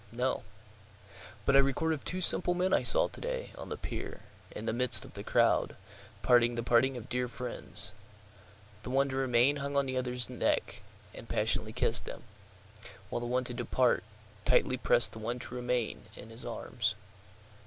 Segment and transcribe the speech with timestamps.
[0.11, 0.41] —No;
[1.45, 4.65] But I record of two simple men I saw to day, on the pier, in
[4.65, 5.75] the midst of the crowd,
[6.23, 7.93] parting the parting of dear friends;
[8.81, 10.81] The one to remain hung on the other's neck,
[11.13, 12.23] and passionately kiss'd him,
[13.11, 14.03] While the one to depart,
[14.43, 16.95] tightly prest the one to remain in his arms.